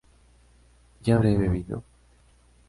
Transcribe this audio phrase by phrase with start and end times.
[1.03, 1.83] ¿yo habré bebido?